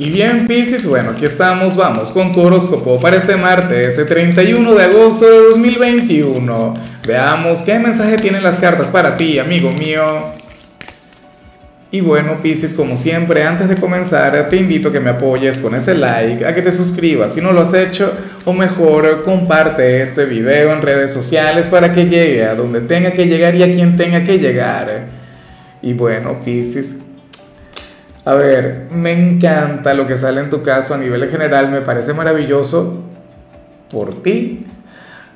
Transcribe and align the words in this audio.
Y 0.00 0.10
bien, 0.10 0.46
Piscis, 0.46 0.86
bueno, 0.86 1.10
aquí 1.10 1.24
estamos, 1.24 1.74
vamos 1.74 2.10
con 2.10 2.32
tu 2.32 2.40
horóscopo 2.40 3.00
para 3.00 3.16
este 3.16 3.34
martes, 3.34 3.98
el 3.98 4.06
31 4.06 4.72
de 4.76 4.84
agosto 4.84 5.24
de 5.24 5.48
2021. 5.48 6.74
Veamos 7.04 7.62
qué 7.62 7.80
mensaje 7.80 8.16
tienen 8.16 8.44
las 8.44 8.60
cartas 8.60 8.90
para 8.90 9.16
ti, 9.16 9.40
amigo 9.40 9.72
mío. 9.72 10.02
Y 11.90 12.00
bueno, 12.00 12.40
Piscis, 12.40 12.74
como 12.74 12.96
siempre, 12.96 13.42
antes 13.42 13.68
de 13.68 13.74
comenzar, 13.74 14.48
te 14.48 14.56
invito 14.56 14.90
a 14.90 14.92
que 14.92 15.00
me 15.00 15.10
apoyes 15.10 15.58
con 15.58 15.74
ese 15.74 15.96
like, 15.96 16.46
a 16.46 16.54
que 16.54 16.62
te 16.62 16.70
suscribas 16.70 17.34
si 17.34 17.40
no 17.40 17.50
lo 17.50 17.62
has 17.62 17.74
hecho, 17.74 18.12
o 18.44 18.52
mejor, 18.52 19.24
comparte 19.24 20.00
este 20.00 20.26
video 20.26 20.72
en 20.72 20.80
redes 20.80 21.12
sociales 21.12 21.66
para 21.66 21.92
que 21.92 22.04
llegue 22.04 22.44
a 22.44 22.54
donde 22.54 22.82
tenga 22.82 23.10
que 23.10 23.26
llegar 23.26 23.56
y 23.56 23.64
a 23.64 23.72
quien 23.72 23.96
tenga 23.96 24.22
que 24.22 24.38
llegar. 24.38 25.06
Y 25.82 25.94
bueno, 25.94 26.38
Piscis, 26.44 26.98
a 28.28 28.34
ver, 28.34 28.88
me 28.90 29.12
encanta 29.12 29.94
lo 29.94 30.06
que 30.06 30.18
sale 30.18 30.42
en 30.42 30.50
tu 30.50 30.62
caso 30.62 30.92
a 30.92 30.98
nivel 30.98 31.30
general, 31.30 31.70
me 31.70 31.80
parece 31.80 32.12
maravilloso 32.12 33.02
por 33.90 34.22
ti, 34.22 34.66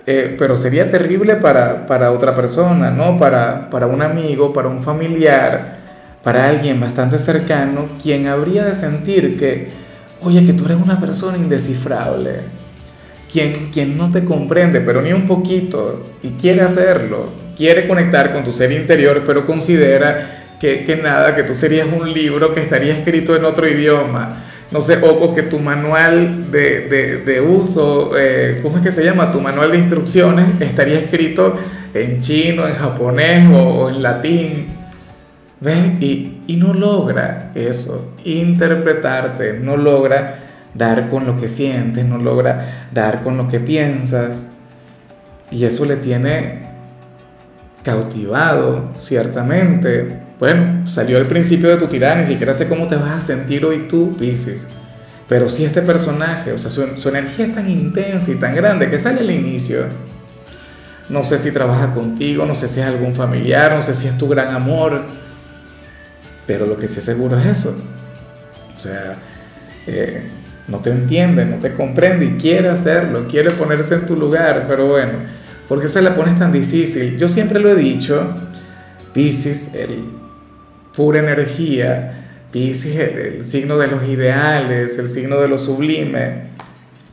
eh, 0.07 0.37
pero 0.39 0.59
sería 0.59 0.91
terrible 0.91 1.37
para, 1.37 1.87
para 1.87 2.13
otra 2.13 2.35
persona, 2.35 2.91
¿no? 2.91 3.17
Para, 3.17 3.71
para 3.71 3.87
un 3.87 4.03
amigo, 4.03 4.53
para 4.53 4.69
un 4.69 4.83
familiar, 4.83 5.79
para 6.23 6.47
alguien 6.47 6.81
bastante 6.81 7.19
cercano, 7.19 7.89
quien 8.03 8.27
habría 8.27 8.63
de 8.67 8.75
sentir 8.75 9.39
que, 9.39 9.69
oye, 10.21 10.45
que 10.45 10.53
tú 10.53 10.67
eres 10.67 10.77
una 10.77 11.01
persona 11.01 11.39
indescifrable, 11.39 12.41
quien, 13.33 13.71
quien 13.73 13.97
no 13.97 14.11
te 14.11 14.23
comprende, 14.23 14.83
pero 14.83 15.01
ni 15.01 15.15
un 15.15 15.27
poquito, 15.27 16.11
y 16.23 16.33
quiere 16.33 16.61
hacerlo, 16.61 17.31
quiere 17.57 17.89
conectar 17.89 18.35
con 18.35 18.45
tu 18.45 18.53
ser 18.53 18.71
interior, 18.71 19.23
pero 19.27 19.47
considera 19.47 20.42
que, 20.63 21.01
nada, 21.03 21.35
que 21.35 21.43
tú 21.43 21.55
serías 21.55 21.89
un 21.93 22.13
libro 22.13 22.55
que 22.55 22.61
estaría 22.61 22.97
escrito 22.97 23.35
en 23.35 23.45
otro 23.45 23.69
idioma. 23.69 24.45
No 24.71 24.81
sé, 24.81 24.99
o, 25.03 25.35
que 25.35 25.43
tu 25.43 25.59
manual 25.59 26.51
de, 26.53 26.89
de, 26.89 27.17
de 27.19 27.41
uso, 27.41 28.13
eh, 28.17 28.61
¿cómo 28.63 28.79
es 28.79 28.85
que 28.85 28.93
se 28.93 29.05
llama? 29.05 29.33
Tu 29.33 29.41
manual 29.41 29.73
de 29.73 29.79
instrucciones 29.79 30.47
estaría 30.61 31.01
escrito 31.01 31.59
en 31.93 32.21
chino, 32.21 32.67
en 32.67 32.75
japonés 32.75 33.51
o, 33.53 33.91
en 33.91 34.03
latín. 34.03 34.69
¿Ves? 35.61 36.01
Y, 36.01 36.43
y 36.47 36.57
no 36.57 36.73
logra 36.75 37.51
eso, 37.55 38.15
interpretarte, 38.25 39.55
no 39.55 39.77
logra 39.77 40.39
dar 40.75 41.11
con 41.11 41.27
lo 41.27 41.37
que 41.37 41.49
sientes, 41.49 42.05
no 42.05 42.19
logra 42.19 42.89
dar 42.93 43.23
con 43.23 43.37
lo 43.37 43.49
que 43.49 43.59
piensas. 43.59 44.53
Y 45.51 45.65
eso 45.65 45.85
le 45.85 45.97
tiene 45.97 46.69
cautivado, 47.83 48.91
ciertamente. 48.95 50.22
Bueno, 50.43 50.91
salió 50.91 51.19
el 51.19 51.27
principio 51.27 51.69
de 51.69 51.77
tu 51.77 51.87
tirada, 51.87 52.17
ni 52.17 52.25
siquiera 52.25 52.53
sé 52.53 52.67
cómo 52.67 52.89
te 52.89 52.97
vas 52.97 53.13
a 53.13 53.21
sentir 53.21 53.65
hoy 53.65 53.87
tú, 53.87 54.17
Pisces. 54.17 54.67
Pero 55.29 55.49
si 55.49 55.65
este 55.65 55.83
personaje, 55.83 56.51
o 56.51 56.59
sea, 56.59 56.69
su, 56.69 57.09
energía 57.09 57.47
es 57.47 57.55
tan 57.55 57.71
intensa 57.71 58.29
y 58.33 58.35
tan 58.35 58.53
grande 58.53 58.91
que 58.91 58.99
sale 58.99 59.21
al 59.21 59.31
inicio. 59.31 59.85
No 61.09 61.23
sé 61.23 61.39
si 61.39 61.53
trabaja 61.53 61.95
contigo, 61.95 62.45
no 62.45 62.57
sé 62.57 62.67
si 62.67 62.81
es 62.81 62.87
algún 62.87 63.15
familiar, 63.15 63.77
no 63.77 63.83
sé 63.83 63.95
si 63.95 64.09
es 64.09 64.19
tu 64.19 64.29
gran 64.29 64.53
amor, 64.53 65.03
pero 66.45 66.67
lo 66.67 66.77
que 66.77 66.89
sí 66.89 67.01
seguro 67.01 67.39
es 67.39 67.47
eso. 67.47 67.81
O 68.77 68.81
sea, 68.81 69.19
eh, 69.87 70.25
no 70.67 70.79
te 70.79 70.91
entiende, 70.91 71.45
no 71.45 71.59
te 71.59 71.73
comprende 71.73 72.25
y 72.25 72.31
quiere 72.31 72.69
hacerlo, 72.69 73.29
quiere 73.31 73.53
ponerse 73.53 73.95
en 73.95 74.07
tu 74.07 74.17
lugar, 74.17 74.65
pero 74.67 74.89
bueno, 74.89 75.13
¿por 75.69 75.81
qué 75.81 75.87
se 75.87 76.03
la 76.03 76.17
pones 76.17 76.37
tan 76.37 76.51
difícil? 76.51 77.17
Yo 77.17 77.29
siempre 77.29 77.61
lo 77.61 77.71
he 77.71 77.77
dicho, 77.77 78.35
Pisces, 79.13 79.73
el, 79.77 80.21
pura 80.95 81.21
energía, 81.21 82.23
Pisces, 82.51 82.97
el, 82.97 83.43
signo 83.45 83.79
de 83.79 83.87
los 83.87 84.07
ideales, 84.07 84.99
el 84.99 85.09
signo 85.09 85.37
de 85.41 85.49
lo 85.49 85.57
sublime, 85.57 86.51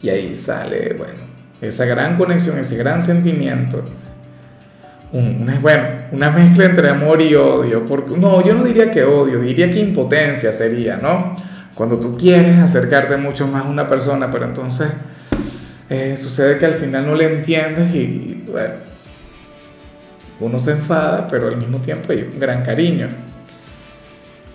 y 0.01 0.09
ahí 0.09 0.35
sale, 0.35 0.93
bueno, 0.97 1.19
esa 1.61 1.85
gran 1.85 2.17
conexión, 2.17 2.57
ese 2.57 2.77
gran 2.77 3.01
sentimiento. 3.01 3.83
Una, 5.11 5.57
bueno, 5.59 5.87
una 6.11 6.29
mezcla 6.29 6.65
entre 6.65 6.89
amor 6.89 7.21
y 7.21 7.35
odio, 7.35 7.85
porque, 7.85 8.17
no, 8.17 8.45
yo 8.45 8.53
no 8.53 8.65
diría 8.65 8.91
que 8.91 9.03
odio, 9.03 9.39
diría 9.39 9.71
que 9.71 9.79
impotencia 9.79 10.51
sería, 10.51 10.97
¿no? 10.97 11.35
Cuando 11.73 11.97
tú 11.97 12.17
quieres 12.17 12.57
acercarte 12.57 13.15
mucho 13.15 13.47
más 13.47 13.65
a 13.65 13.69
una 13.69 13.87
persona, 13.87 14.29
pero 14.29 14.45
entonces 14.45 14.89
eh, 15.89 16.17
sucede 16.17 16.57
que 16.57 16.65
al 16.65 16.73
final 16.73 17.07
no 17.07 17.15
le 17.15 17.37
entiendes 17.37 17.95
y, 17.95 18.43
bueno, 18.51 18.73
uno 20.41 20.59
se 20.59 20.71
enfada, 20.71 21.27
pero 21.29 21.47
al 21.47 21.57
mismo 21.57 21.79
tiempo 21.79 22.11
hay 22.11 22.29
un 22.33 22.39
gran 22.39 22.63
cariño. 22.63 23.28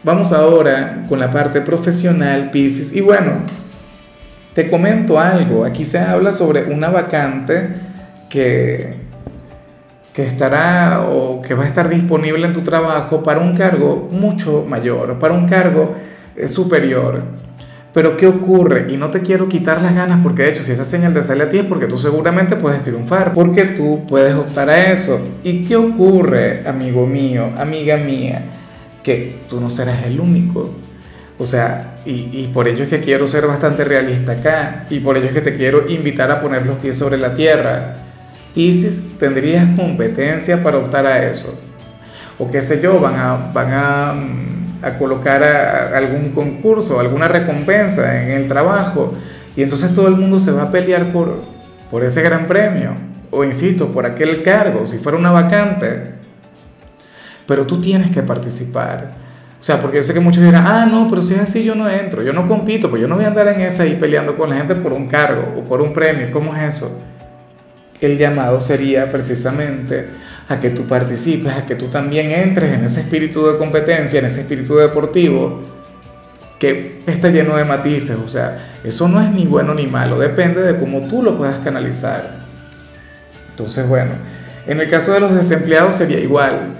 Vamos 0.04 0.32
ahora 0.32 1.06
con 1.08 1.18
la 1.18 1.30
parte 1.30 1.62
profesional, 1.62 2.50
Pisces. 2.50 2.94
Y 2.94 3.00
bueno, 3.00 3.38
te 4.54 4.68
comento 4.68 5.18
algo. 5.18 5.64
Aquí 5.64 5.86
se 5.86 5.98
habla 5.98 6.30
sobre 6.30 6.64
una 6.64 6.90
vacante 6.90 7.68
que, 8.28 8.96
que 10.12 10.26
estará 10.26 11.06
o 11.08 11.40
que 11.40 11.54
va 11.54 11.64
a 11.64 11.66
estar 11.66 11.88
disponible 11.88 12.46
en 12.46 12.52
tu 12.52 12.60
trabajo 12.60 13.22
para 13.22 13.40
un 13.40 13.56
cargo 13.56 14.06
mucho 14.12 14.66
mayor, 14.68 15.18
para 15.18 15.32
un 15.32 15.48
cargo 15.48 15.94
eh, 16.36 16.48
superior. 16.48 17.22
Pero 17.94 18.18
¿qué 18.18 18.26
ocurre? 18.26 18.92
Y 18.92 18.98
no 18.98 19.10
te 19.10 19.20
quiero 19.20 19.48
quitar 19.48 19.80
las 19.80 19.94
ganas 19.94 20.20
porque 20.22 20.42
de 20.42 20.50
hecho 20.50 20.62
si 20.62 20.72
esa 20.72 20.84
señal 20.84 21.14
te 21.14 21.22
sale 21.22 21.44
a 21.44 21.48
ti 21.48 21.60
es 21.60 21.64
porque 21.64 21.86
tú 21.86 21.96
seguramente 21.96 22.56
puedes 22.56 22.82
triunfar, 22.82 23.32
porque 23.32 23.64
tú 23.64 24.04
puedes 24.06 24.34
optar 24.34 24.68
a 24.68 24.92
eso. 24.92 25.18
¿Y 25.42 25.64
qué 25.64 25.76
ocurre, 25.76 26.68
amigo 26.68 27.06
mío, 27.06 27.52
amiga 27.56 27.96
mía? 27.96 28.42
Que 29.04 29.36
tú 29.48 29.60
no 29.60 29.70
serás 29.70 30.04
el 30.04 30.18
único. 30.18 30.72
O 31.38 31.44
sea, 31.44 31.98
y, 32.06 32.48
por 32.52 32.68
ello 32.68 32.84
es 32.84 32.90
que 32.90 33.00
quiero 33.00 33.26
ser 33.26 33.46
bastante 33.46 33.84
realista 33.84 34.32
acá, 34.32 34.86
y 34.90 35.00
por 35.00 35.16
ello 35.16 35.26
es 35.26 35.32
que 35.32 35.40
te 35.40 35.54
quiero 35.54 35.88
invitar 35.88 36.30
a 36.30 36.40
poner 36.40 36.66
los 36.66 36.78
pies 36.78 36.98
sobre 36.98 37.18
la 37.18 37.34
tierra. 37.34 37.96
Isis, 38.54 39.18
tendrías 39.18 39.76
competencia 39.76 40.62
para 40.62 40.78
optar 40.78 41.06
a 41.06 41.28
eso. 41.28 41.60
O 42.38 42.50
qué 42.50 42.62
sé 42.62 42.80
yo, 42.80 43.00
van 43.00 43.16
a, 43.16 43.50
van 43.52 43.72
a, 43.72 44.12
mm, 44.12 44.98
colocar 44.98 45.42
algún 45.42 46.30
concurso, 46.30 47.00
alguna 47.00 47.26
recompensa 47.26 48.22
en 48.22 48.30
el 48.30 48.48
trabajo, 48.48 49.14
y 49.56 49.62
entonces 49.62 49.94
todo 49.94 50.08
el 50.08 50.16
mundo 50.16 50.38
se 50.38 50.52
va 50.52 50.64
a 50.64 50.72
pelear 50.72 51.12
por, 51.12 51.40
por 51.90 52.04
ese 52.04 52.22
gran 52.22 52.46
premio, 52.46 52.90
o 53.30 53.44
insisto, 53.44 53.88
por 53.88 54.06
aquel 54.06 54.42
cargo, 54.42 54.86
si 54.86 54.98
fuera 54.98 55.18
una 55.18 55.30
vacante 55.30 56.14
pero 57.46 57.66
tú 57.66 57.80
tienes 57.80 58.10
que 58.10 58.22
participar. 58.22 59.12
O 59.60 59.66
sea, 59.66 59.80
porque 59.80 59.96
yo 59.96 60.02
sé 60.02 60.12
que 60.12 60.20
muchos 60.20 60.44
dirán, 60.44 60.66
ah, 60.66 60.86
no, 60.86 61.08
pero 61.08 61.22
si 61.22 61.34
es 61.34 61.40
así 61.40 61.64
yo 61.64 61.74
no 61.74 61.88
entro, 61.88 62.22
yo 62.22 62.32
no 62.34 62.46
compito, 62.46 62.90
pues 62.90 63.00
yo 63.00 63.08
no 63.08 63.16
voy 63.16 63.24
a 63.24 63.28
andar 63.28 63.48
en 63.48 63.62
esa 63.62 63.84
ahí 63.84 63.96
peleando 63.98 64.36
con 64.36 64.50
la 64.50 64.56
gente 64.56 64.74
por 64.74 64.92
un 64.92 65.08
cargo 65.08 65.54
o 65.58 65.64
por 65.64 65.80
un 65.80 65.94
premio, 65.94 66.30
¿cómo 66.30 66.54
es 66.54 66.76
eso? 66.76 67.00
El 68.00 68.18
llamado 68.18 68.60
sería 68.60 69.10
precisamente 69.10 70.06
a 70.48 70.60
que 70.60 70.68
tú 70.68 70.86
participes, 70.86 71.50
a 71.50 71.64
que 71.64 71.76
tú 71.76 71.86
también 71.86 72.30
entres 72.30 72.74
en 72.74 72.84
ese 72.84 73.00
espíritu 73.00 73.46
de 73.46 73.56
competencia, 73.56 74.18
en 74.18 74.26
ese 74.26 74.42
espíritu 74.42 74.76
deportivo, 74.76 75.62
que 76.58 77.00
está 77.06 77.30
lleno 77.30 77.56
de 77.56 77.64
matices, 77.64 78.16
o 78.16 78.28
sea, 78.28 78.78
eso 78.84 79.08
no 79.08 79.22
es 79.22 79.30
ni 79.30 79.46
bueno 79.46 79.74
ni 79.74 79.86
malo, 79.86 80.18
depende 80.18 80.60
de 80.60 80.78
cómo 80.78 81.08
tú 81.08 81.22
lo 81.22 81.38
puedas 81.38 81.56
canalizar. 81.64 82.36
Entonces, 83.50 83.88
bueno, 83.88 84.12
en 84.66 84.80
el 84.80 84.90
caso 84.90 85.12
de 85.12 85.20
los 85.20 85.34
desempleados 85.34 85.96
sería 85.96 86.20
igual, 86.20 86.74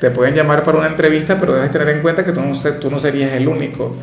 te 0.00 0.10
pueden 0.10 0.34
llamar 0.34 0.62
para 0.64 0.78
una 0.78 0.88
entrevista, 0.88 1.38
pero 1.38 1.54
debes 1.54 1.70
tener 1.70 1.88
en 1.88 2.02
cuenta 2.02 2.24
que 2.24 2.32
tú 2.32 2.40
no, 2.40 2.58
tú 2.80 2.90
no 2.90 3.00
serías 3.00 3.32
el 3.32 3.48
único. 3.48 3.96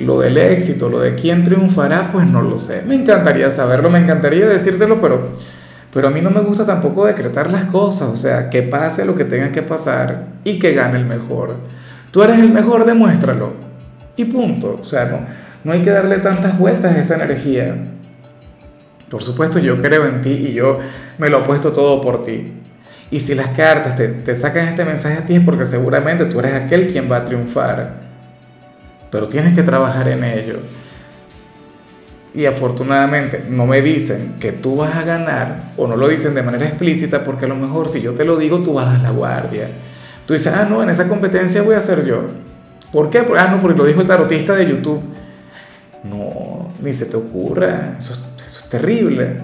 Lo 0.00 0.20
del 0.20 0.36
éxito, 0.36 0.88
lo 0.88 1.00
de 1.00 1.14
quién 1.14 1.44
triunfará, 1.44 2.10
pues 2.12 2.28
no 2.28 2.42
lo 2.42 2.58
sé. 2.58 2.82
Me 2.86 2.94
encantaría 2.94 3.48
saberlo, 3.50 3.90
me 3.90 3.98
encantaría 3.98 4.46
decírtelo, 4.46 5.00
pero, 5.00 5.24
pero 5.92 6.08
a 6.08 6.10
mí 6.10 6.20
no 6.20 6.30
me 6.30 6.40
gusta 6.40 6.66
tampoco 6.66 7.06
decretar 7.06 7.50
las 7.50 7.66
cosas. 7.66 8.08
O 8.08 8.16
sea, 8.16 8.50
que 8.50 8.62
pase 8.62 9.04
lo 9.04 9.14
que 9.14 9.24
tenga 9.24 9.52
que 9.52 9.62
pasar 9.62 10.26
y 10.42 10.58
que 10.58 10.74
gane 10.74 10.98
el 10.98 11.06
mejor. 11.06 11.56
Tú 12.10 12.22
eres 12.22 12.38
el 12.38 12.50
mejor, 12.50 12.84
demuéstralo. 12.84 13.52
Y 14.16 14.24
punto. 14.24 14.78
O 14.80 14.84
sea, 14.84 15.06
no, 15.06 15.20
no 15.62 15.72
hay 15.72 15.82
que 15.82 15.90
darle 15.90 16.18
tantas 16.18 16.58
vueltas 16.58 16.92
a 16.94 16.98
esa 16.98 17.14
energía. 17.14 17.74
Por 19.08 19.22
supuesto, 19.22 19.60
yo 19.60 19.80
creo 19.80 20.06
en 20.06 20.22
ti 20.22 20.30
y 20.30 20.52
yo 20.54 20.80
me 21.18 21.28
lo 21.28 21.42
puesto 21.44 21.72
todo 21.72 22.02
por 22.02 22.24
ti. 22.24 22.63
Y 23.14 23.20
si 23.20 23.36
las 23.36 23.50
cartas 23.50 23.94
te, 23.94 24.34
sacan 24.34 24.66
este 24.66 24.84
mensaje 24.84 25.18
a 25.18 25.24
ti 25.24 25.36
es 25.36 25.44
porque 25.44 25.64
seguramente 25.66 26.24
tú 26.24 26.40
eres 26.40 26.52
aquel 26.52 26.88
quien 26.88 27.08
va 27.08 27.18
a 27.18 27.24
triunfar. 27.24 27.92
Pero 29.08 29.28
tienes 29.28 29.54
que 29.54 29.62
trabajar 29.62 30.08
en 30.08 30.24
ello. 30.24 30.56
Y 32.34 32.44
afortunadamente 32.46 33.44
no 33.48 33.66
me 33.66 33.82
dicen 33.82 34.34
que 34.40 34.50
tú 34.50 34.78
vas 34.78 34.96
a 34.96 35.04
ganar 35.04 35.70
o 35.76 35.86
no 35.86 35.94
lo 35.94 36.08
dicen 36.08 36.34
de 36.34 36.42
manera 36.42 36.66
explícita 36.66 37.24
porque 37.24 37.44
a 37.44 37.48
lo 37.48 37.54
mejor 37.54 37.88
si 37.88 38.00
yo 38.00 38.14
te 38.14 38.24
lo 38.24 38.36
digo 38.36 38.58
tú 38.64 38.80
a 38.80 38.98
la 38.98 39.12
guardia. 39.12 39.68
Tú 40.26 40.32
dices, 40.32 40.52
ah, 40.52 40.66
no, 40.68 40.82
en 40.82 40.90
esa 40.90 41.06
competencia 41.06 41.62
voy 41.62 41.76
a 41.76 41.80
ser 41.80 42.04
yo. 42.04 42.20
¿Por 42.90 43.10
qué? 43.10 43.24
Ah, 43.38 43.46
no, 43.48 43.60
porque 43.60 43.78
lo 43.78 43.84
dijo 43.84 44.00
el 44.00 44.08
tarotista 44.08 44.56
de 44.56 44.66
YouTube. 44.66 45.00
No, 46.02 46.72
ni 46.82 46.92
se 46.92 47.06
te 47.06 47.16
ocurra. 47.16 47.94
Eso, 47.96 48.14
eso 48.44 48.60
es 48.64 48.68
terrible. 48.68 49.36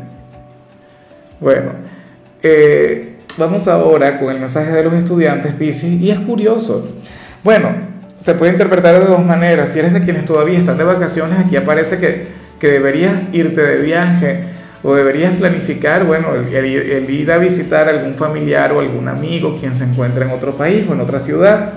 Bueno, 1.39 1.71
eh, 2.43 3.10
Vamos 3.41 3.67
ahora 3.69 4.21
con 4.21 4.29
el 4.31 4.39
mensaje 4.39 4.71
de 4.71 4.85
los 4.85 4.93
estudiantes, 4.93 5.55
Pisces, 5.55 5.93
y 5.93 6.11
es 6.11 6.19
curioso. 6.21 6.87
Bueno, 7.43 7.71
se 8.19 8.35
puede 8.35 8.53
interpretar 8.53 9.01
de 9.01 9.07
dos 9.07 9.25
maneras. 9.25 9.73
Si 9.73 9.79
eres 9.79 9.95
de 9.95 10.03
quienes 10.03 10.27
todavía 10.27 10.59
están 10.59 10.77
de 10.77 10.85
vacaciones, 10.85 11.39
aquí 11.39 11.57
aparece 11.57 11.99
que, 11.99 12.27
que 12.61 12.69
deberías 12.69 13.15
irte 13.33 13.63
de 13.63 13.79
viaje 13.79 14.45
o 14.83 14.95
deberías 14.95 15.37
planificar, 15.37 16.05
bueno, 16.05 16.35
el, 16.35 17.11
ir 17.11 17.33
a 17.33 17.39
visitar 17.39 17.89
a 17.89 17.93
algún 17.93 18.13
familiar 18.13 18.73
o 18.73 18.81
algún 18.81 19.09
amigo 19.09 19.57
quien 19.59 19.73
se 19.73 19.85
encuentra 19.85 20.27
en 20.27 20.33
otro 20.33 20.55
país 20.55 20.85
o 20.87 20.93
en 20.93 21.01
otra 21.01 21.19
ciudad, 21.19 21.73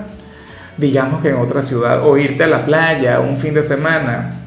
digamos 0.76 1.22
que 1.22 1.30
en 1.30 1.36
otra 1.36 1.62
ciudad, 1.62 2.06
o 2.06 2.18
irte 2.18 2.44
a 2.44 2.46
la 2.46 2.66
playa 2.66 3.20
un 3.20 3.38
fin 3.38 3.54
de 3.54 3.62
semana 3.62 4.42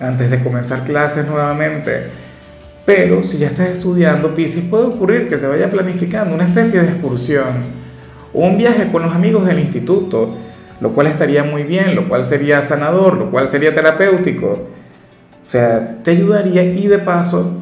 antes 0.00 0.30
de 0.30 0.42
comenzar 0.42 0.84
clases 0.84 1.26
nuevamente. 1.26 2.27
Pero 2.88 3.22
si 3.22 3.36
ya 3.36 3.48
estás 3.48 3.68
estudiando 3.68 4.34
Pisces, 4.34 4.64
puede 4.64 4.84
ocurrir 4.84 5.28
que 5.28 5.36
se 5.36 5.46
vaya 5.46 5.70
planificando 5.70 6.34
una 6.34 6.44
especie 6.44 6.80
de 6.80 6.88
excursión 6.88 7.58
o 8.32 8.46
un 8.46 8.56
viaje 8.56 8.88
con 8.90 9.02
los 9.02 9.14
amigos 9.14 9.44
del 9.44 9.58
instituto, 9.58 10.34
lo 10.80 10.92
cual 10.92 11.08
estaría 11.08 11.44
muy 11.44 11.64
bien, 11.64 11.94
lo 11.94 12.08
cual 12.08 12.24
sería 12.24 12.62
sanador, 12.62 13.18
lo 13.18 13.30
cual 13.30 13.46
sería 13.46 13.74
terapéutico. 13.74 14.46
O 14.46 15.44
sea, 15.44 15.98
te 16.02 16.12
ayudaría 16.12 16.62
y 16.62 16.86
de 16.86 16.98
paso, 16.98 17.60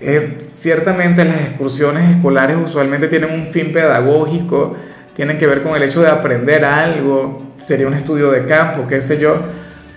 eh, 0.00 0.38
ciertamente 0.52 1.24
las 1.24 1.40
excursiones 1.40 2.14
escolares 2.14 2.56
usualmente 2.64 3.08
tienen 3.08 3.32
un 3.32 3.48
fin 3.48 3.72
pedagógico, 3.72 4.76
tienen 5.12 5.38
que 5.38 5.48
ver 5.48 5.64
con 5.64 5.74
el 5.74 5.82
hecho 5.82 6.02
de 6.02 6.08
aprender 6.08 6.64
algo, 6.64 7.42
sería 7.60 7.88
un 7.88 7.94
estudio 7.94 8.30
de 8.30 8.44
campo, 8.44 8.86
qué 8.88 9.00
sé 9.00 9.18
yo, 9.18 9.38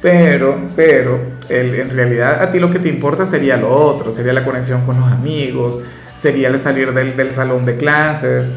pero, 0.02 0.70
pero, 0.76 1.20
en 1.50 1.90
realidad 1.90 2.42
a 2.42 2.52
ti 2.52 2.60
lo 2.60 2.72
que 2.72 2.80
te 2.80 2.90
importa 2.90 3.26
sería 3.26 3.58
lo 3.58 3.72
otro, 3.72 4.12
sería 4.12 4.34
la 4.34 4.44
conexión 4.44 4.86
con 4.86 5.00
los 5.00 5.12
amigos, 5.12 5.84
sería 6.16 6.48
el 6.48 6.58
salir 6.58 6.94
del, 6.94 7.16
del 7.16 7.32
salón 7.32 7.66
de 7.66 7.76
clases, 7.76 8.54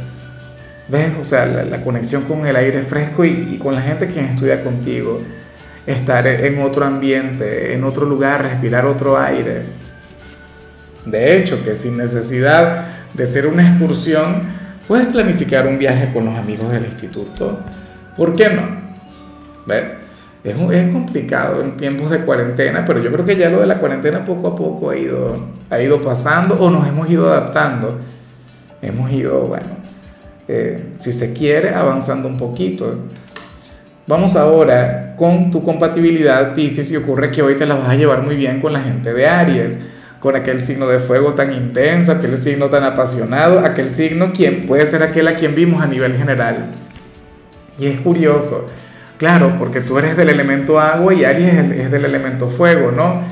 ¿ves? 0.88 1.12
O 1.20 1.24
sea, 1.24 1.46
la, 1.46 1.82
conexión 1.82 2.22
con 2.22 2.46
el 2.46 2.56
aire 2.56 2.82
fresco 2.82 3.24
y, 3.24 3.48
y 3.52 3.58
con 3.58 3.74
la 3.74 3.82
gente 3.82 4.08
que 4.08 4.20
estudia 4.20 4.62
contigo 4.62 5.20
estar 5.86 6.26
en 6.26 6.60
otro 6.62 6.84
ambiente, 6.84 7.74
en 7.74 7.84
otro 7.84 8.06
lugar, 8.06 8.42
respirar 8.42 8.86
otro 8.86 9.18
aire. 9.18 9.62
De 11.04 11.36
hecho, 11.36 11.62
que 11.62 11.74
sin 11.74 11.98
necesidad 11.98 12.86
de 13.12 13.26
ser 13.26 13.46
una 13.46 13.68
excursión, 13.68 14.42
puedes 14.88 15.06
planificar 15.08 15.66
un 15.66 15.78
viaje 15.78 16.10
con 16.12 16.24
los 16.24 16.36
amigos 16.36 16.70
del 16.72 16.84
instituto. 16.84 17.60
¿Por 18.16 18.34
qué 18.34 18.48
no? 18.48 18.82
Es, 20.44 20.54
es 20.54 20.92
complicado 20.92 21.62
en 21.62 21.76
tiempos 21.76 22.10
de 22.10 22.20
cuarentena, 22.20 22.84
pero 22.86 23.02
yo 23.02 23.10
creo 23.10 23.24
que 23.24 23.36
ya 23.36 23.48
lo 23.48 23.60
de 23.60 23.66
la 23.66 23.78
cuarentena 23.78 24.24
poco 24.24 24.48
a 24.48 24.54
poco 24.54 24.90
ha 24.90 24.96
ido, 24.96 25.36
ha 25.70 25.80
ido 25.80 26.02
pasando 26.02 26.54
o 26.60 26.70
nos 26.70 26.86
hemos 26.86 27.08
ido 27.08 27.32
adaptando. 27.32 27.98
Hemos 28.82 29.10
ido, 29.10 29.46
bueno, 29.46 29.78
eh, 30.46 30.92
si 30.98 31.12
se 31.12 31.32
quiere, 31.32 31.70
avanzando 31.70 32.28
un 32.28 32.36
poquito. 32.36 32.94
Vamos 34.06 34.36
ahora 34.36 35.14
con 35.16 35.50
tu 35.50 35.62
compatibilidad, 35.62 36.54
Pisces, 36.54 36.92
y 36.92 36.96
ocurre 36.96 37.30
que 37.30 37.40
hoy 37.40 37.56
te 37.56 37.64
la 37.64 37.76
vas 37.76 37.88
a 37.88 37.94
llevar 37.94 38.22
muy 38.22 38.36
bien 38.36 38.60
con 38.60 38.74
la 38.74 38.80
gente 38.80 39.14
de 39.14 39.26
Aries, 39.26 39.78
con 40.20 40.36
aquel 40.36 40.62
signo 40.62 40.86
de 40.88 40.98
fuego 40.98 41.32
tan 41.32 41.54
intenso, 41.54 42.12
aquel 42.12 42.36
signo 42.36 42.68
tan 42.68 42.84
apasionado, 42.84 43.60
aquel 43.60 43.88
signo 43.88 44.32
quien 44.32 44.66
puede 44.66 44.84
ser 44.84 45.02
aquel 45.02 45.28
a 45.28 45.36
quien 45.36 45.54
vimos 45.54 45.82
a 45.82 45.86
nivel 45.86 46.14
general. 46.16 46.72
Y 47.78 47.86
es 47.86 48.00
curioso, 48.00 48.68
claro, 49.24 49.54
porque 49.56 49.80
tú 49.80 49.96
eres 49.96 50.18
del 50.18 50.28
elemento 50.28 50.78
agua 50.78 51.14
y 51.14 51.24
Aries 51.24 51.54
es 51.54 51.90
del 51.90 52.04
elemento 52.04 52.50
fuego, 52.50 52.92
¿no? 52.92 53.22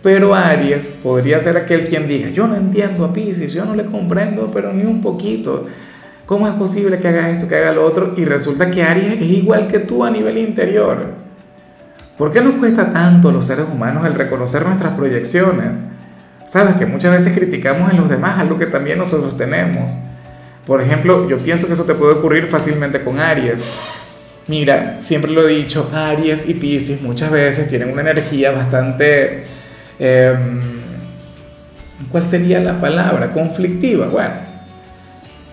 Pero 0.00 0.36
Aries 0.36 0.86
podría 1.02 1.40
ser 1.40 1.56
aquel 1.56 1.84
quien 1.84 2.06
diga, 2.06 2.28
yo 2.28 2.46
no 2.46 2.54
entiendo 2.54 3.04
a 3.04 3.12
Pisces, 3.12 3.52
yo 3.52 3.64
no 3.64 3.74
le 3.74 3.86
comprendo, 3.86 4.52
pero 4.52 4.72
ni 4.72 4.84
un 4.84 5.00
poquito. 5.00 5.66
¿Cómo 6.26 6.46
es 6.46 6.54
posible 6.54 7.00
que 7.00 7.08
hagas 7.08 7.30
esto, 7.30 7.48
que 7.48 7.56
haga 7.56 7.72
lo 7.72 7.84
otro? 7.84 8.14
Y 8.16 8.24
resulta 8.24 8.70
que 8.70 8.84
Aries 8.84 9.20
es 9.20 9.22
igual 9.22 9.66
que 9.66 9.80
tú 9.80 10.04
a 10.04 10.12
nivel 10.12 10.38
interior. 10.38 11.06
¿Por 12.16 12.30
qué 12.30 12.40
nos 12.40 12.54
cuesta 12.54 12.92
tanto 12.92 13.30
a 13.30 13.32
los 13.32 13.44
seres 13.44 13.66
humanos 13.68 14.06
el 14.06 14.14
reconocer 14.14 14.64
nuestras 14.64 14.94
proyecciones? 14.94 15.82
Sabes 16.46 16.76
que 16.76 16.86
muchas 16.86 17.16
veces 17.16 17.36
criticamos 17.36 17.90
en 17.90 17.96
los 17.96 18.08
demás 18.08 18.38
algo 18.38 18.58
que 18.58 18.66
también 18.66 18.96
nosotros 18.96 19.36
tenemos. 19.36 19.92
Por 20.64 20.80
ejemplo, 20.80 21.28
yo 21.28 21.38
pienso 21.38 21.66
que 21.66 21.72
eso 21.72 21.84
te 21.84 21.94
puede 21.94 22.12
ocurrir 22.12 22.46
fácilmente 22.46 23.02
con 23.02 23.18
Aries. 23.18 23.64
Mira, 24.48 24.96
siempre 25.00 25.30
lo 25.30 25.48
he 25.48 25.54
dicho, 25.54 25.90
Aries 25.94 26.48
y 26.48 26.54
Pisces 26.54 27.00
muchas 27.00 27.30
veces 27.30 27.68
tienen 27.68 27.90
una 27.90 28.02
energía 28.02 28.50
bastante... 28.52 29.44
Em, 29.98 30.82
¿Cuál 32.10 32.24
sería 32.24 32.60
la 32.60 32.80
palabra? 32.80 33.30
Conflictiva. 33.30 34.08
Bueno, 34.08 34.34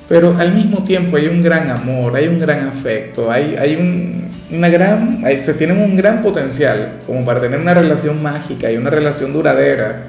pero 0.09 0.35
al 0.37 0.53
mismo 0.53 0.83
tiempo 0.83 1.17
hay 1.17 1.27
un 1.27 1.43
gran 1.43 1.69
amor, 1.69 2.15
hay 2.15 2.27
un 2.27 2.39
gran 2.39 2.67
afecto, 2.67 3.31
hay, 3.31 3.55
hay 3.55 3.75
un, 3.75 4.29
una 4.51 4.67
gran, 4.67 5.23
se 5.43 5.53
tienen 5.53 5.77
un 5.79 5.95
gran 5.95 6.23
potencial 6.23 7.01
como 7.05 7.23
para 7.23 7.39
tener 7.39 7.59
una 7.59 7.75
relación 7.75 8.21
mágica 8.21 8.71
y 8.71 8.77
una 8.77 8.89
relación 8.89 9.31
duradera, 9.31 10.07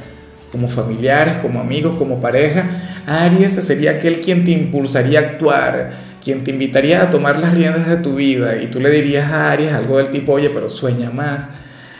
como 0.50 0.69
familiares, 0.69 1.37
como 1.43 1.61
amigos, 1.61 1.97
como 1.99 2.20
pareja. 2.20 2.67
Aries 3.06 3.52
sería 3.52 3.93
aquel 3.93 4.20
quien 4.20 4.44
te 4.44 4.50
impulsaría 4.52 5.20
a 5.20 5.23
actuar, 5.23 5.91
quien 6.23 6.44
te 6.44 6.50
invitaría 6.50 7.02
a 7.02 7.11
tomar 7.11 7.38
las 7.38 7.55
riendas 7.55 7.88
de 7.88 7.97
tu 7.97 8.17
vida 8.17 8.56
y 8.62 8.67
tú 8.67 8.81
le 8.81 8.91
dirías 8.91 9.31
a 9.31 9.50
Aries 9.50 9.73
algo 9.73 9.99
del 9.99 10.11
tipo, 10.11 10.32
oye, 10.32 10.50
pero 10.50 10.69
sueña 10.69 11.11
más, 11.11 11.50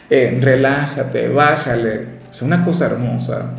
eh, 0.09 0.39
relájate, 0.41 1.29
bájale, 1.29 2.21
es 2.31 2.43
una 2.43 2.65
cosa 2.65 2.87
hermosa. 2.87 3.55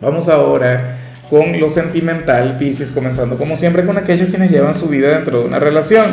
Vamos 0.00 0.28
ahora 0.28 0.98
con 1.30 1.58
lo 1.58 1.68
sentimental, 1.68 2.58
Pisces, 2.58 2.90
comenzando 2.90 3.38
como 3.38 3.56
siempre 3.56 3.84
con 3.84 3.96
aquellos 3.96 4.28
quienes 4.28 4.50
llevan 4.50 4.74
su 4.74 4.88
vida 4.88 5.08
dentro 5.10 5.40
de 5.40 5.46
una 5.46 5.58
relación. 5.58 6.04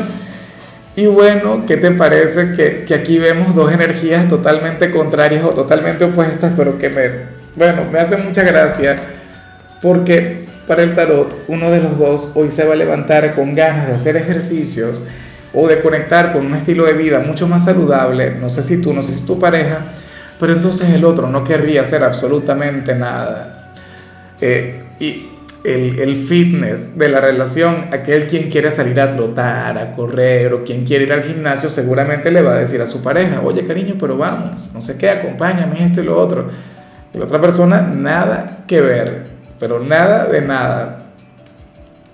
Y 0.96 1.06
bueno, 1.06 1.66
¿qué 1.66 1.78
te 1.78 1.92
parece 1.92 2.54
que, 2.54 2.84
que 2.86 2.94
aquí 2.94 3.18
vemos 3.18 3.56
dos 3.56 3.72
energías 3.72 4.28
totalmente 4.28 4.92
contrarias 4.92 5.44
o 5.44 5.50
totalmente 5.50 6.04
opuestas, 6.04 6.54
pero 6.56 6.78
que 6.78 6.90
me, 6.90 7.41
bueno, 7.56 7.86
me 7.92 8.00
hace 8.00 8.18
mucha 8.18 8.44
gracia 8.44 8.98
porque 9.82 10.46
para 10.68 10.84
el 10.84 10.94
tarot 10.94 11.36
uno 11.48 11.72
de 11.72 11.82
los 11.82 11.98
dos 11.98 12.32
hoy 12.36 12.52
se 12.52 12.64
va 12.66 12.74
a 12.74 12.78
levantar 12.78 13.36
con 13.36 13.54
ganas 13.54 13.88
de 13.88 13.94
hacer 13.94 14.16
ejercicios 14.16 15.08
o 15.54 15.68
de 15.68 15.82
conectar 15.82 16.32
con 16.32 16.46
un 16.46 16.56
estilo 16.56 16.86
de 16.86 16.94
vida 16.94 17.20
mucho 17.20 17.48
más 17.48 17.66
saludable, 17.66 18.36
no 18.40 18.50
sé 18.50 18.62
si 18.62 18.82
tú, 18.82 18.94
no 18.94 19.02
sé 19.02 19.12
si 19.12 19.26
tu 19.26 19.38
pareja, 19.38 19.80
pero 20.40 20.54
entonces 20.54 20.90
el 20.90 21.04
otro 21.04 21.28
no 21.28 21.44
querría 21.44 21.82
hacer 21.82 22.04
absolutamente 22.04 22.96
nada. 22.96 23.74
Eh, 24.40 24.82
y 25.00 25.28
el, 25.64 26.00
el, 26.00 26.16
fitness 26.26 26.98
de 26.98 27.10
la 27.10 27.20
relación, 27.20 27.90
aquel 27.92 28.28
quien 28.28 28.50
quiere 28.50 28.72
salir 28.72 29.00
a 29.00 29.16
trotar, 29.16 29.78
a 29.78 29.92
correr 29.92 30.54
o 30.54 30.64
quien 30.64 30.86
quiere 30.86 31.04
ir 31.04 31.14
al 31.14 31.22
gimnasio, 31.22 31.70
seguramente 31.70 32.32
le 32.32 32.42
va 32.42 32.54
a 32.54 32.60
decir 32.60 32.82
a 32.82 32.88
su 32.88 33.04
pareja, 33.04 33.42
oye 33.44 33.66
cariño, 33.66 33.96
pero 34.00 34.18
vamos, 34.18 34.72
no 34.74 34.82
sé 34.82 34.98
qué, 34.98 35.10
acompáñame 35.10 35.86
esto 35.86 36.02
y 36.02 36.06
lo 36.06 36.18
otro. 36.18 36.50
La 37.14 37.26
otra 37.26 37.42
persona, 37.42 37.82
nada 37.82 38.64
que 38.68 38.80
ver, 38.82 39.28
pero 39.60 39.80
nada 39.80 40.26
de 40.26 40.42
nada. 40.42 41.04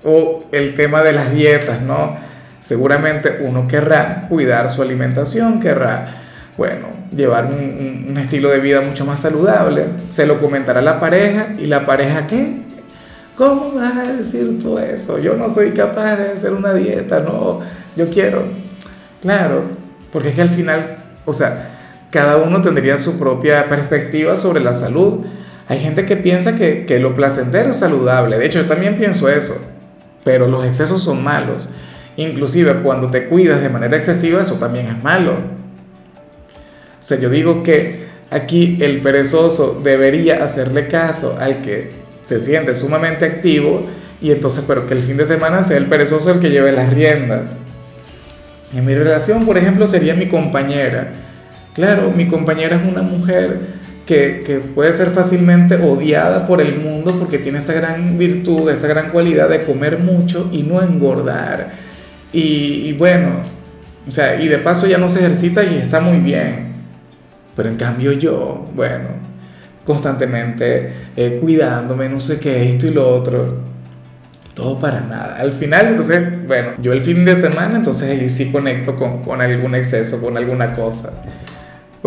O 0.04 0.46
el 0.52 0.74
tema 0.74 1.04
de 1.04 1.14
las 1.14 1.32
dietas, 1.32 1.82
¿no? 1.82 2.18
Seguramente 2.60 3.40
uno 3.42 3.68
querrá 3.68 4.26
cuidar 4.28 4.70
su 4.70 4.82
alimentación, 4.82 5.60
querrá, 5.60 6.16
bueno, 6.58 6.88
llevar 7.16 7.46
un, 7.46 8.18
estilo 8.18 8.50
de 8.50 8.60
vida 8.60 8.82
mucho 8.82 9.06
más 9.06 9.20
saludable. 9.20 9.86
Se 10.08 10.26
lo 10.26 10.42
comentará 10.42 10.82
la 10.82 11.00
pareja 11.00 11.50
y 11.58 11.68
la 11.68 11.86
pareja, 11.86 12.26
¿qué? 12.26 12.62
¿Cómo 13.36 13.74
vas 13.74 13.96
a 13.96 14.14
decir 14.14 14.58
tú 14.60 14.80
eso? 14.80 15.20
Yo 15.20 15.36
no 15.36 15.48
soy 15.48 15.72
capaz 15.72 16.16
de 16.16 16.32
hacer 16.32 16.54
una 16.54 16.74
dieta, 16.74 17.20
no, 17.20 17.62
yo 17.96 18.10
quiero. 18.10 18.44
Claro, 19.22 19.64
porque 20.12 20.30
es 20.30 20.36
que 20.36 20.42
al 20.42 20.50
final, 20.50 20.98
o 21.24 21.34
sea, 21.34 21.77
cada 22.18 22.38
uno 22.38 22.64
tendría 22.64 22.98
su 22.98 23.20
propia 23.20 23.70
perspectiva 23.70 24.38
sobre 24.38 24.60
la 24.60 24.74
salud. 24.74 25.24
Hay 25.68 25.78
gente 25.78 26.08
que 26.08 26.18
piensa 26.18 26.56
que, 26.56 26.98
lo 27.00 27.14
placentero 27.14 27.70
es 27.70 27.78
saludable, 27.78 28.40
de 28.40 28.48
hecho 28.48 28.60
yo 28.60 28.66
también 28.66 28.98
pienso 28.98 29.30
eso, 29.30 29.56
pero 30.24 30.48
los 30.48 30.66
excesos 30.66 31.04
son 31.04 31.24
malos. 31.24 31.70
Inclusive 32.16 32.78
cuando 32.82 33.12
te 33.12 33.26
cuidas 33.28 33.62
de 33.62 33.70
manera 33.70 33.96
excesiva, 33.96 34.42
eso 34.42 34.56
también 34.56 34.88
es 34.88 35.04
malo. 35.04 35.34
O 35.34 37.04
sea, 37.04 37.20
yo 37.20 37.30
digo 37.30 37.62
que 37.62 38.08
aquí 38.32 38.80
el 38.82 38.98
perezoso 39.02 39.80
debería 39.84 40.44
hacerle 40.44 40.88
caso 40.88 41.38
al 41.40 41.62
que 41.62 41.92
se 42.24 42.40
siente 42.40 42.74
sumamente 42.74 43.26
activo 43.26 43.86
y 44.24 44.32
entonces, 44.32 44.64
pero 44.68 44.88
que 44.88 44.96
el 44.96 45.04
fin 45.04 45.18
de 45.18 45.26
semana 45.28 45.62
sea 45.62 45.78
el 45.78 45.86
perezoso 45.86 46.32
el 46.32 46.40
que 46.40 46.50
lleve 46.50 46.72
las 46.72 46.92
riendas. 46.92 47.54
En 48.74 48.88
mi 48.88 48.96
relación, 48.96 49.46
por 49.46 49.56
ejemplo, 49.56 49.86
sería 49.86 50.16
mi 50.16 50.28
compañera. 50.28 51.27
Claro, 51.78 52.12
mi 52.12 52.28
compañera 52.28 52.76
es 52.76 52.82
una 52.92 53.04
mujer 53.04 53.60
que, 54.08 54.62
puede 54.74 54.92
ser 54.92 55.10
fácilmente 55.10 55.76
odiada 55.76 56.48
por 56.48 56.60
el 56.60 56.80
mundo 56.80 57.14
porque 57.20 57.38
tiene 57.38 57.60
esa 57.60 57.74
gran 57.74 58.18
virtud, 58.18 58.68
esa 58.72 58.88
gran 58.88 59.12
cualidad 59.12 59.48
de 59.48 59.64
comer 59.64 60.00
mucho 60.00 60.50
y 60.52 60.64
no 60.64 60.82
engordar. 60.82 61.70
Y, 62.34 62.88
y 62.88 62.94
bueno, 62.94 63.42
o 64.08 64.12
sea, 64.12 64.42
y 64.42 64.48
de 64.48 64.58
paso 64.58 64.88
ya 64.88 64.98
no 64.98 65.08
se 65.08 65.20
ejercita 65.20 65.64
y 65.64 65.78
está 65.78 66.00
muy 66.00 66.18
bien. 66.18 66.74
Pero 67.56 67.70
en 67.70 67.76
cambio 67.76 68.12
yo, 68.14 68.68
bueno, 68.74 69.10
constantemente 69.86 70.94
eh, 71.16 71.38
cuidándome, 71.40 72.10
no 72.10 72.20
sé 72.20 72.40
qué, 72.40 72.72
esto 72.72 72.88
y 72.88 72.92
lo 72.92 73.08
otro. 73.08 73.60
todo 74.56 74.80
para 74.80 75.02
nada. 75.02 75.38
Al 75.38 75.52
final, 75.52 75.90
entonces, 75.90 76.48
bueno, 76.48 76.70
yo 76.82 76.92
el 76.92 77.02
fin 77.02 77.24
de 77.24 77.36
semana, 77.36 77.78
entonces 77.78 78.10
ahí 78.10 78.30
sí 78.30 78.52
conecto 78.52 78.96
con, 78.96 79.22
con 79.22 79.42
algún 79.42 79.76
exceso, 79.76 80.20
con 80.20 80.38
alguna 80.38 80.74
cosa. 80.74 81.14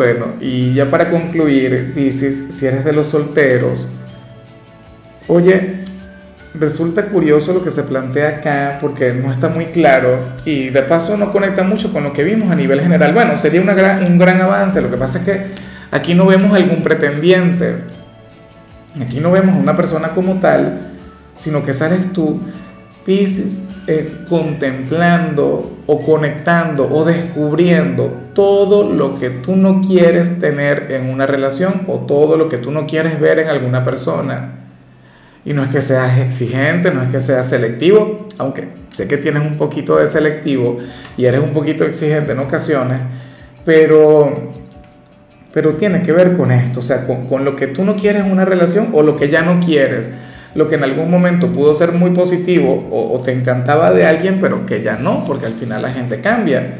Bueno, 0.00 0.28
y 0.40 0.72
ya 0.72 0.90
para 0.90 1.10
concluir, 1.10 1.92
dices, 1.94 2.46
si 2.52 2.64
eres 2.64 2.86
de 2.86 2.94
los 2.94 3.08
solteros, 3.08 3.92
oye, 5.28 5.84
resulta 6.54 7.04
curioso 7.04 7.52
lo 7.52 7.62
que 7.62 7.68
se 7.68 7.82
plantea 7.82 8.38
acá 8.38 8.78
porque 8.80 9.12
no 9.12 9.30
está 9.30 9.50
muy 9.50 9.66
claro 9.66 10.18
y 10.46 10.70
de 10.70 10.80
paso 10.84 11.18
no 11.18 11.30
conecta 11.30 11.64
mucho 11.64 11.92
con 11.92 12.02
lo 12.02 12.14
que 12.14 12.24
vimos 12.24 12.50
a 12.50 12.54
nivel 12.54 12.80
general. 12.80 13.12
Bueno, 13.12 13.36
sería 13.36 13.60
gran, 13.60 14.02
un 14.10 14.18
gran 14.18 14.40
avance, 14.40 14.80
lo 14.80 14.90
que 14.90 14.96
pasa 14.96 15.18
es 15.18 15.24
que 15.26 15.46
aquí 15.90 16.14
no 16.14 16.24
vemos 16.24 16.54
algún 16.54 16.82
pretendiente, 16.82 17.80
aquí 18.98 19.20
no 19.20 19.30
vemos 19.30 19.54
una 19.54 19.76
persona 19.76 20.12
como 20.12 20.40
tal, 20.40 20.92
sino 21.34 21.62
que 21.62 21.74
sales 21.74 22.10
tú, 22.14 22.40
Pisces, 23.04 23.64
eh, 23.92 24.08
contemplando 24.28 25.78
o 25.84 26.00
conectando 26.00 26.88
o 26.94 27.04
descubriendo 27.04 28.08
todo 28.34 28.88
lo 28.88 29.18
que 29.18 29.30
tú 29.30 29.56
no 29.56 29.80
quieres 29.80 30.38
tener 30.40 30.92
en 30.92 31.10
una 31.10 31.26
relación 31.26 31.82
o 31.88 31.98
todo 32.06 32.36
lo 32.36 32.48
que 32.48 32.58
tú 32.58 32.70
no 32.70 32.86
quieres 32.86 33.18
ver 33.18 33.40
en 33.40 33.48
alguna 33.48 33.84
persona. 33.84 34.60
Y 35.44 35.54
no 35.54 35.64
es 35.64 35.70
que 35.70 35.82
seas 35.82 36.20
exigente, 36.20 36.92
no 36.92 37.02
es 37.02 37.10
que 37.10 37.18
seas 37.18 37.48
selectivo, 37.48 38.28
aunque 38.38 38.68
sé 38.92 39.08
que 39.08 39.16
tienes 39.16 39.42
un 39.42 39.58
poquito 39.58 39.96
de 39.96 40.06
selectivo 40.06 40.78
y 41.16 41.24
eres 41.24 41.40
un 41.40 41.52
poquito 41.52 41.84
exigente 41.84 42.30
en 42.30 42.38
ocasiones, 42.38 42.98
pero, 43.64 44.52
pero 45.52 45.74
tiene 45.74 46.02
que 46.02 46.12
ver 46.12 46.36
con 46.36 46.52
esto, 46.52 46.78
o 46.78 46.82
sea, 46.84 47.08
con, 47.08 47.26
con 47.26 47.44
lo 47.44 47.56
que 47.56 47.66
tú 47.66 47.84
no 47.84 47.96
quieres 47.96 48.24
en 48.24 48.30
una 48.30 48.44
relación 48.44 48.90
o 48.92 49.02
lo 49.02 49.16
que 49.16 49.30
ya 49.30 49.42
no 49.42 49.58
quieres, 49.58 50.14
lo 50.54 50.68
que 50.68 50.74
en 50.74 50.84
algún 50.84 51.10
momento 51.10 51.52
pudo 51.52 51.74
ser 51.74 51.92
muy 51.92 52.10
positivo 52.10 52.88
o, 52.90 53.20
te 53.20 53.32
encantaba 53.32 53.92
de 53.92 54.06
alguien, 54.06 54.38
pero 54.40 54.66
que 54.66 54.82
ya 54.82 54.96
no, 54.96 55.24
porque 55.24 55.46
al 55.46 55.54
final 55.54 55.82
la 55.82 55.92
gente 55.92 56.20
cambia. 56.20 56.74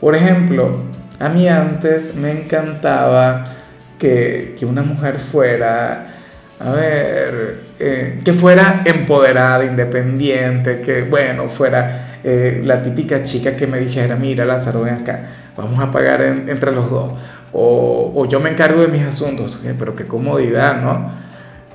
Por 0.00 0.14
ejemplo, 0.14 0.82
a 1.18 1.28
mí 1.28 1.48
antes 1.48 2.14
me 2.14 2.30
encantaba 2.30 3.54
que, 3.98 4.54
que 4.58 4.66
una 4.66 4.82
mujer 4.82 5.18
fuera 5.18 6.16
a 6.58 6.70
ver, 6.70 7.60
eh, 7.78 8.20
que 8.24 8.32
fuera 8.32 8.82
empoderada, 8.84 9.64
independiente, 9.64 10.80
que 10.80 11.02
bueno, 11.02 11.48
fuera 11.48 12.18
eh, 12.24 12.62
la 12.64 12.82
típica 12.82 13.22
chica 13.24 13.56
que 13.56 13.66
me 13.66 13.78
dijera, 13.78 14.16
mira 14.16 14.44
Lázaro, 14.44 14.82
ven 14.82 14.94
acá, 14.94 15.20
vamos 15.56 15.78
a 15.80 15.90
pagar 15.90 16.22
entre 16.22 16.72
los 16.72 16.90
dos, 16.90 17.12
o, 17.52 18.12
o, 18.14 18.26
yo 18.26 18.40
me 18.40 18.50
encargo 18.50 18.80
de 18.80 18.88
mis 18.88 19.02
asuntos, 19.02 19.58
pero 19.78 19.94
qué 19.94 20.06
comodidad, 20.06 20.80
¿no? 20.80 21.25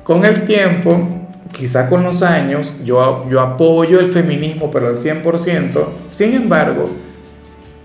Con 0.03 0.25
el 0.25 0.45
tiempo, 0.45 1.27
quizá 1.51 1.89
con 1.89 2.03
los 2.03 2.21
años, 2.21 2.79
yo, 2.83 3.27
yo 3.29 3.39
apoyo 3.39 3.99
el 3.99 4.07
feminismo, 4.07 4.71
pero 4.71 4.87
al 4.87 4.95
100%, 4.95 5.85
sin 6.09 6.33
embargo, 6.33 6.89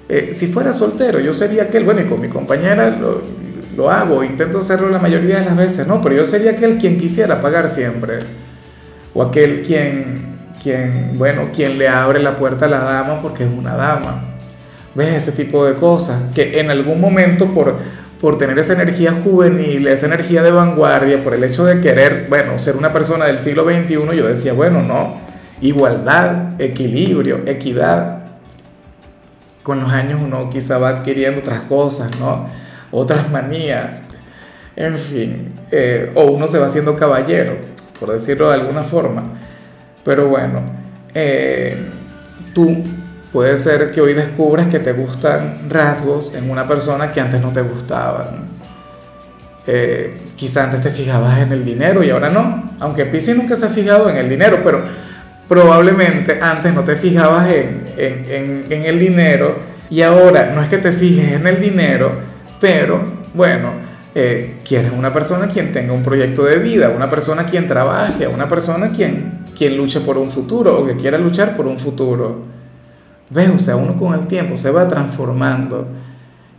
eh, 0.08 0.30
si 0.32 0.46
fuera 0.46 0.72
soltero, 0.72 1.20
yo 1.20 1.32
sería 1.32 1.64
aquel, 1.64 1.84
bueno, 1.84 2.00
y 2.00 2.04
con 2.04 2.20
mi 2.20 2.28
compañera 2.28 2.90
lo, 2.90 3.22
lo 3.76 3.90
hago, 3.90 4.24
intento 4.24 4.58
hacerlo 4.58 4.88
la 4.88 4.98
mayoría 4.98 5.40
de 5.40 5.46
las 5.46 5.56
veces, 5.56 5.86
no, 5.86 6.00
pero 6.00 6.14
yo 6.14 6.24
sería 6.24 6.52
aquel 6.52 6.78
quien 6.78 6.98
quisiera 6.98 7.42
pagar 7.42 7.68
siempre, 7.68 8.20
o 9.12 9.22
aquel 9.22 9.62
quien, 9.62 10.36
quien, 10.62 11.12
bueno, 11.18 11.48
quien 11.54 11.78
le 11.78 11.88
abre 11.88 12.20
la 12.20 12.36
puerta 12.36 12.66
a 12.66 12.68
la 12.68 12.78
dama 12.78 13.20
porque 13.22 13.44
es 13.44 13.50
una 13.50 13.74
dama. 13.74 14.24
¿Ves? 14.94 15.28
Ese 15.28 15.32
tipo 15.32 15.66
de 15.66 15.74
cosas, 15.74 16.34
que 16.34 16.58
en 16.58 16.70
algún 16.70 17.00
momento 17.00 17.46
por, 17.46 17.76
por 18.20 18.38
tener 18.38 18.58
esa 18.58 18.72
energía 18.72 19.12
juvenil, 19.22 19.86
esa 19.88 20.06
energía 20.06 20.42
de 20.42 20.50
vanguardia, 20.50 21.22
por 21.22 21.34
el 21.34 21.44
hecho 21.44 21.64
de 21.64 21.80
querer, 21.80 22.26
bueno, 22.28 22.58
ser 22.58 22.76
una 22.76 22.92
persona 22.92 23.26
del 23.26 23.38
siglo 23.38 23.64
XXI, 23.64 24.16
yo 24.16 24.26
decía, 24.26 24.52
bueno, 24.52 24.82
no, 24.82 25.20
igualdad, 25.60 26.60
equilibrio, 26.60 27.42
equidad. 27.46 28.24
Con 29.62 29.80
los 29.80 29.90
años 29.90 30.20
uno 30.24 30.48
quizá 30.48 30.78
va 30.78 30.90
adquiriendo 30.90 31.40
otras 31.40 31.62
cosas, 31.62 32.20
¿no? 32.20 32.48
otras 32.90 33.30
manías, 33.30 34.02
en 34.74 34.96
fin, 34.96 35.52
eh, 35.70 36.12
o 36.14 36.26
uno 36.26 36.46
se 36.46 36.58
va 36.58 36.66
haciendo 36.66 36.96
caballero, 36.96 37.56
por 37.98 38.10
decirlo 38.10 38.48
de 38.48 38.54
alguna 38.54 38.82
forma. 38.82 39.24
Pero 40.04 40.28
bueno, 40.28 40.62
eh, 41.14 41.76
tú 42.54 42.84
puede 43.36 43.58
ser 43.58 43.90
que 43.90 44.00
hoy 44.00 44.14
descubras 44.14 44.66
que 44.68 44.78
te 44.78 44.94
gustan 44.94 45.68
rasgos 45.68 46.34
en 46.34 46.48
una 46.48 46.66
persona 46.66 47.12
que 47.12 47.20
antes 47.20 47.38
no 47.38 47.52
te 47.52 47.60
gustaban. 47.60 48.46
Eh, 49.66 50.16
quizá 50.34 50.64
antes 50.64 50.82
te 50.82 50.88
fijabas 50.88 51.40
en 51.40 51.52
el 51.52 51.62
dinero 51.62 52.02
y 52.02 52.08
ahora 52.08 52.30
no, 52.30 52.70
aunque 52.80 53.04
Pisces 53.04 53.36
nunca 53.36 53.54
se 53.54 53.66
ha 53.66 53.68
fijado 53.68 54.08
en 54.08 54.16
el 54.16 54.26
dinero, 54.26 54.60
pero 54.64 54.80
probablemente 55.46 56.38
antes 56.40 56.72
no 56.72 56.82
te 56.82 56.96
fijabas 56.96 57.50
en, 57.50 58.64
el 58.70 58.98
dinero 58.98 59.58
y 59.90 60.00
ahora 60.00 60.52
no 60.54 60.62
es 60.62 60.68
que 60.70 60.78
te 60.78 60.92
fijes 60.92 61.32
en 61.34 61.46
el 61.46 61.60
dinero, 61.60 62.12
pero 62.58 63.02
bueno, 63.34 63.68
eh, 64.14 64.60
quieres 64.66 64.92
una 64.96 65.12
persona 65.12 65.48
quien 65.48 65.74
tenga 65.74 65.92
un 65.92 66.02
proyecto 66.02 66.42
de 66.42 66.56
vida, 66.56 66.88
una 66.88 67.10
persona 67.10 67.44
quien 67.44 67.68
trabaje, 67.68 68.26
una 68.26 68.48
persona 68.48 68.92
quien, 68.92 69.40
quien 69.54 69.76
luche 69.76 70.00
por 70.00 70.16
un 70.16 70.30
futuro 70.30 70.80
o 70.80 70.86
que 70.86 70.96
quiera 70.96 71.18
luchar 71.18 71.54
por 71.54 71.66
un 71.66 71.78
futuro. 71.78 72.56
¿Ves? 73.30 73.50
O 73.54 73.58
sea, 73.58 73.76
uno 73.76 73.96
con 73.96 74.14
el 74.14 74.26
tiempo 74.26 74.56
se 74.56 74.70
va 74.70 74.86
transformando 74.88 75.88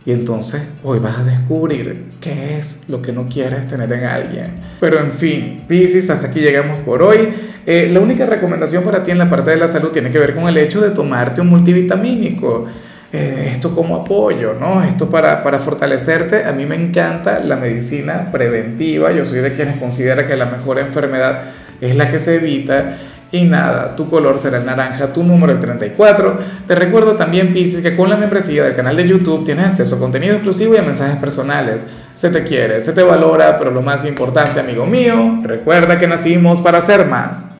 y 0.08 0.12
entonces 0.12 0.62
hoy 0.84 1.00
vas 1.00 1.18
a 1.18 1.24
descubrir 1.24 2.12
qué 2.20 2.58
es 2.58 2.88
lo 2.88 3.02
que 3.02 3.12
no 3.12 3.28
quieres 3.28 3.66
tener 3.68 3.92
en 3.92 4.04
alguien. 4.04 4.60
Pero 4.80 4.98
en 5.00 5.12
fin, 5.12 5.64
Pisces, 5.68 6.08
hasta 6.08 6.28
aquí 6.28 6.40
llegamos 6.40 6.78
por 6.78 7.02
hoy. 7.02 7.28
Eh, 7.66 7.90
la 7.92 8.00
única 8.00 8.24
recomendación 8.24 8.84
para 8.84 9.02
ti 9.02 9.10
en 9.10 9.18
la 9.18 9.28
parte 9.28 9.50
de 9.50 9.58
la 9.58 9.68
salud 9.68 9.90
tiene 9.90 10.10
que 10.10 10.18
ver 10.18 10.34
con 10.34 10.48
el 10.48 10.56
hecho 10.56 10.80
de 10.80 10.90
tomarte 10.90 11.42
un 11.42 11.48
multivitamínico. 11.48 12.66
Eh, 13.12 13.50
esto 13.52 13.74
como 13.74 13.96
apoyo, 13.96 14.54
¿no? 14.54 14.82
Esto 14.82 15.10
para, 15.10 15.42
para 15.42 15.58
fortalecerte. 15.58 16.44
A 16.44 16.52
mí 16.52 16.64
me 16.64 16.76
encanta 16.76 17.40
la 17.40 17.56
medicina 17.56 18.30
preventiva. 18.32 19.12
Yo 19.12 19.26
soy 19.26 19.40
de 19.40 19.52
quienes 19.52 19.76
considera 19.76 20.26
que 20.26 20.36
la 20.36 20.46
mejor 20.46 20.78
enfermedad 20.78 21.50
es 21.82 21.96
la 21.96 22.10
que 22.10 22.18
se 22.18 22.36
evita. 22.36 22.96
Y 23.30 23.44
nada, 23.44 23.94
tu 23.94 24.08
color 24.08 24.38
será 24.38 24.56
el 24.56 24.64
naranja, 24.64 25.12
tu 25.12 25.22
número 25.22 25.52
el 25.52 25.60
34. 25.60 26.38
Te 26.66 26.74
recuerdo 26.74 27.12
también, 27.12 27.52
Pisces, 27.52 27.82
que 27.82 27.94
con 27.94 28.08
la 28.08 28.16
membresía 28.16 28.64
del 28.64 28.74
canal 28.74 28.96
de 28.96 29.06
YouTube 29.06 29.44
tienes 29.44 29.66
acceso 29.66 29.96
a 29.96 29.98
contenido 29.98 30.34
exclusivo 30.34 30.74
y 30.74 30.78
a 30.78 30.82
mensajes 30.82 31.16
personales. 31.16 31.86
Se 32.14 32.30
te 32.30 32.42
quiere, 32.42 32.80
se 32.80 32.94
te 32.94 33.02
valora, 33.02 33.58
pero 33.58 33.70
lo 33.70 33.82
más 33.82 34.06
importante, 34.06 34.60
amigo 34.60 34.86
mío, 34.86 35.40
recuerda 35.42 35.98
que 35.98 36.06
nacimos 36.06 36.60
para 36.60 36.80
ser 36.80 37.04
más. 37.04 37.48